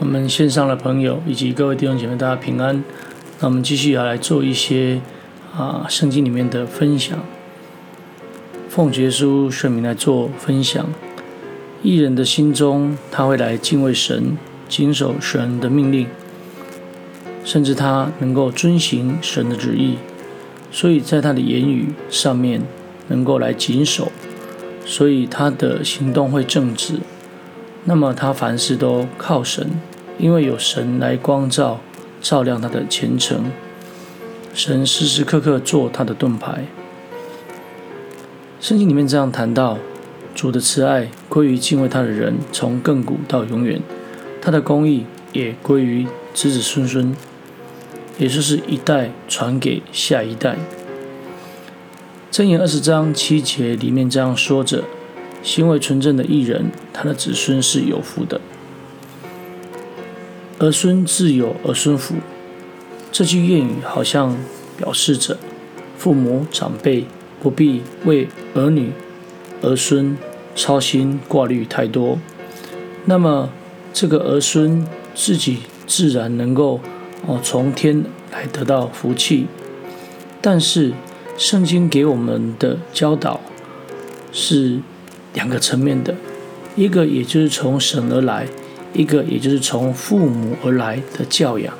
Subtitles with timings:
[0.00, 2.82] 我们线上的朋友以及各位弟兄姐妹，大家平安。
[3.38, 4.98] 那我们继续要来做一些
[5.54, 7.18] 啊圣经里面的分享，
[8.70, 10.86] 奉耶稣圣名来做分享。
[11.82, 14.38] 义人的心中，他会来敬畏神，
[14.70, 16.06] 谨守神的命令，
[17.44, 19.98] 甚至他能够遵行神的旨意，
[20.72, 22.62] 所以在他的言语上面
[23.08, 24.10] 能够来谨守，
[24.86, 27.00] 所以他的行动会正直。
[27.84, 29.70] 那么他凡事都靠神，
[30.20, 31.80] 因为有神来光照、
[32.20, 33.50] 照亮他的前程。
[34.52, 36.66] 神时时刻刻做他的盾牌。
[38.60, 39.78] 圣经里面这样谈到：
[40.34, 43.80] 主的慈爱归于敬畏他的人，从亘古到永远；
[44.42, 47.16] 他的公义也归于子子孙孙，
[48.18, 50.56] 也就是一代传给下一代。
[52.30, 54.84] 箴言二十章七节里面这样说着。
[55.42, 58.38] 行为纯正的艺人，他的子孙是有福的。
[60.60, 62.14] 儿孙自有儿孙福，
[63.10, 64.36] 这句谚语好像
[64.76, 65.36] 表示着
[65.98, 67.06] 父母长辈
[67.42, 68.92] 不必为儿女
[69.62, 70.16] 儿孙
[70.54, 72.18] 操心挂虑太多。
[73.06, 73.50] 那么
[73.92, 76.78] 这个儿孙自己自然能够
[77.26, 79.46] 哦从天来得到福气。
[80.40, 80.92] 但是
[81.36, 83.40] 圣经给我们的教导
[84.30, 84.80] 是。
[85.32, 86.12] 两个层面的，
[86.74, 88.48] 一个也就是从神而来，
[88.92, 91.74] 一个也就是从父母而来的教养。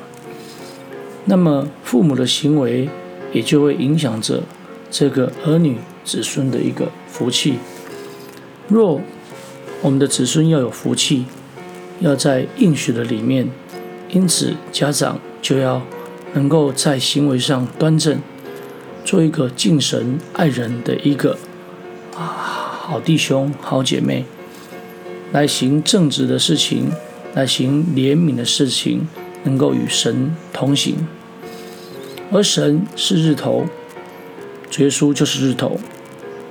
[1.25, 2.89] 那么父母的行为
[3.31, 4.43] 也就会影响着
[4.89, 7.59] 这个儿女子孙的一个福气。
[8.67, 9.01] 若
[9.81, 11.25] 我们的子孙要有福气，
[11.99, 13.49] 要在应许的里面，
[14.09, 15.81] 因此家长就要
[16.33, 18.19] 能够在行为上端正，
[19.03, 21.37] 做一个敬神爱人的一个
[22.15, 22.59] 啊。
[22.83, 24.25] 好弟兄、好姐妹，
[25.31, 26.91] 来行正直的事情，
[27.33, 29.07] 来行怜悯的事情，
[29.43, 31.07] 能够与神同行。
[32.31, 33.65] 而神是日头，
[34.69, 35.79] 主耶稣就是日头，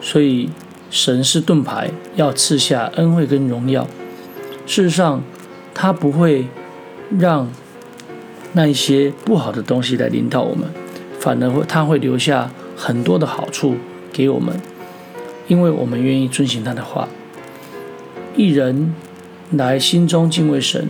[0.01, 0.51] 所以
[0.91, 3.87] 神是盾牌，要赐下恩惠跟荣耀。
[4.67, 5.23] 事实上，
[5.75, 6.47] 他不会
[7.19, 7.51] 让
[8.53, 10.69] 那一些不好的东西来临到我们，
[11.19, 13.77] 反而会他会留下很多的好处
[14.13, 14.61] 给我们。
[15.49, 17.09] 因为我们愿意遵行他的话，
[18.37, 18.95] 一人
[19.51, 20.89] 来心中敬畏神，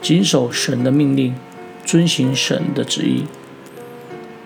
[0.00, 1.34] 谨守神的命令，
[1.84, 3.24] 遵行神的旨意，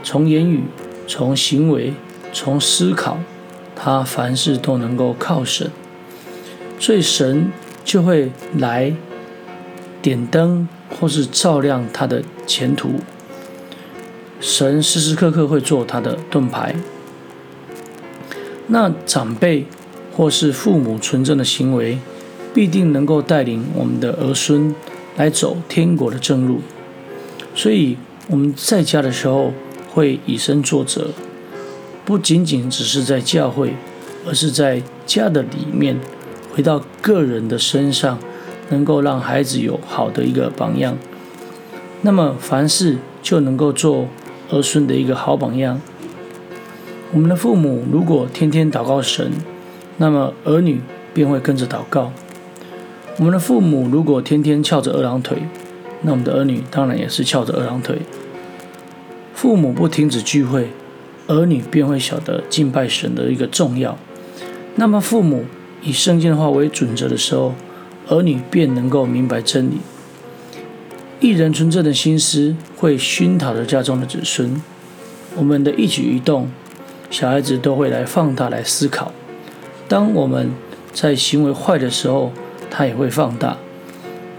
[0.03, 0.62] 从言语、
[1.06, 1.93] 从行为、
[2.33, 3.19] 从思考，
[3.77, 5.71] 他凡事都能够靠神，
[6.78, 7.53] 所以神
[7.84, 8.94] 就会来
[10.00, 13.00] 点灯或是照亮他的前途。
[14.41, 16.75] 神时时刻刻会做他的盾牌。
[18.69, 19.67] 那长辈
[20.20, 21.98] 或是父母纯正的行为，
[22.53, 24.75] 必定能够带领我们的儿孙
[25.16, 26.60] 来走天国的正路。
[27.54, 27.97] 所以
[28.28, 29.50] 我们在家的时候
[29.88, 31.12] 会以身作则，
[32.04, 33.72] 不仅仅只是在教会，
[34.28, 35.98] 而是在家的里面，
[36.52, 38.19] 回到个人的身上，
[38.69, 40.98] 能够让孩子有好的一个榜样。
[42.02, 44.06] 那么凡事就能够做
[44.50, 45.81] 儿孙的一个好榜样。
[47.10, 49.32] 我们的父母如果天天祷告神，
[50.00, 50.81] 那么儿女
[51.12, 52.11] 便会跟着祷告。
[53.19, 55.43] 我们的父母如果天天翘着二郎腿，
[56.00, 57.99] 那我们的儿女当然也是翘着二郎腿。
[59.34, 60.71] 父母不停止聚会，
[61.27, 63.99] 儿女便会晓得敬拜神的一个重要。
[64.77, 65.44] 那么父母
[65.83, 67.53] 以圣经的话为准则的时候，
[68.09, 69.81] 儿女便能够明白真理。
[71.21, 74.62] 一人纯正的心思会熏陶着家中的子孙，
[75.37, 76.49] 我们的一举一动。
[77.11, 79.12] 小孩子都会来放大来思考。
[79.91, 80.53] 当我们
[80.93, 82.31] 在行为坏的时候，
[82.71, 83.56] 他也会放大；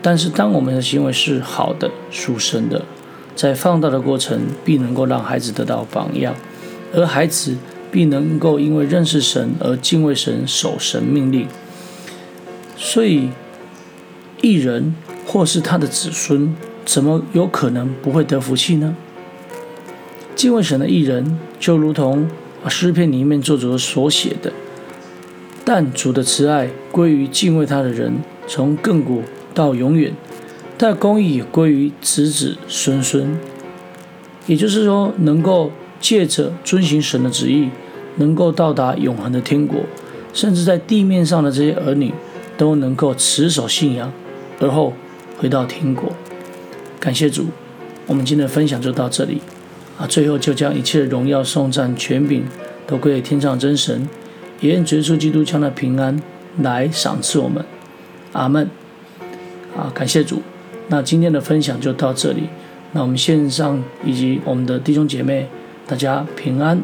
[0.02, 2.86] 但是当我们的行为是好的、属神的，
[3.36, 6.34] 在放大的过程必能够让孩子得到榜样，
[6.94, 7.58] 而孩子
[7.92, 11.46] 必能够因为认识神而敬畏神、守神命令。
[12.78, 13.32] 所以，
[14.40, 14.96] 一人
[15.28, 16.56] 或是他的子孙，
[16.86, 18.96] 怎么有可能不会得福气呢？
[20.34, 22.30] 敬畏神的义人，就如同。
[22.70, 24.54] 诗篇里面作者所写的，
[25.74, 28.12] 但主的慈爱归于敬畏他的人，
[28.46, 29.24] 从亘古
[29.54, 30.12] 到永远；
[30.78, 33.40] 但公义归于子子孙孙。
[34.48, 35.72] 也就是说，能够
[36.02, 37.70] 借着遵行神的旨意，
[38.18, 39.80] 能够到达永恒的天国，
[40.34, 42.14] 甚至在地面上的这些儿女，
[42.58, 44.12] 都能够持守信仰，
[44.60, 44.92] 而后
[45.38, 46.12] 回到天国。
[47.00, 47.46] 感谢主，
[48.08, 49.42] 我们今天的分享就到这里。
[49.98, 50.06] 啊！
[50.06, 52.44] 最后就将一切荣耀、颂赞、权柄
[52.86, 54.06] 都归给天上真神，
[54.62, 56.18] 也愿耶稣基督将的平安
[56.60, 57.66] 来赏赐我们。
[58.32, 58.70] 阿门。
[59.76, 59.90] 啊！
[59.96, 60.42] 感谢主，
[60.90, 62.50] 那今天的分享就到这里。
[62.92, 65.48] 那我们线上以及我们的弟兄姐妹，
[65.88, 66.82] 大家平安。